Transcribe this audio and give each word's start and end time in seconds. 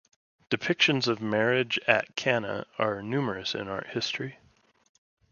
Depictions 0.49 1.07
of 1.07 1.21
"Marriage 1.21 1.77
at 1.87 2.15
Cana" 2.15 2.65
are 2.79 3.03
numerous 3.03 3.53
in 3.53 3.67
art 3.67 3.85
history. 3.89 4.39